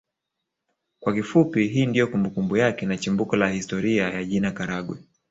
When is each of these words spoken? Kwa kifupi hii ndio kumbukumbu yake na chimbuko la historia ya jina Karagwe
Kwa 0.99 1.13
kifupi 1.13 1.67
hii 1.67 1.85
ndio 1.85 2.07
kumbukumbu 2.07 2.57
yake 2.57 2.85
na 2.85 2.97
chimbuko 2.97 3.35
la 3.35 3.49
historia 3.49 4.09
ya 4.09 4.23
jina 4.23 4.51
Karagwe 4.51 4.97